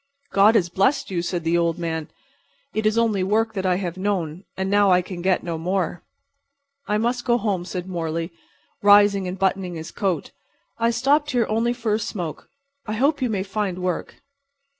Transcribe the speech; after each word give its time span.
"God 0.33 0.55
has 0.55 0.67
blessed 0.69 1.11
you," 1.11 1.21
said 1.21 1.43
the 1.43 1.55
old 1.59 1.77
man. 1.77 2.09
"It 2.73 2.87
is 2.87 2.97
only 2.97 3.21
work 3.23 3.53
that 3.53 3.67
I 3.67 3.75
have 3.75 3.97
known. 3.97 4.45
And 4.57 4.67
now 4.67 4.89
I 4.89 5.03
can 5.03 5.21
get 5.21 5.43
no 5.43 5.59
more." 5.59 6.01
"I 6.87 6.97
must 6.97 7.23
go 7.23 7.37
home," 7.37 7.65
said 7.65 7.87
Morley, 7.87 8.31
rising 8.81 9.27
and 9.27 9.37
buttoning 9.37 9.75
his 9.75 9.91
coat. 9.91 10.31
"I 10.79 10.89
stopped 10.89 11.29
here 11.29 11.45
only 11.47 11.71
for 11.73 11.93
a 11.93 11.99
smoke. 11.99 12.49
I 12.87 12.93
hope 12.93 13.21
you 13.21 13.29
may 13.29 13.43
find 13.43 13.77
work." 13.77 14.23